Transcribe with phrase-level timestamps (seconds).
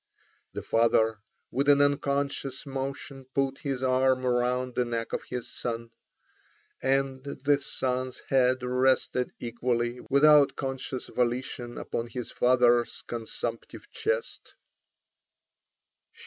[0.53, 1.19] The father
[1.51, 5.91] with an unconscious motion put his arm around the neck of his son,
[6.81, 14.55] and the son's head rested equally without conscious volition upon his father's consumptive chest.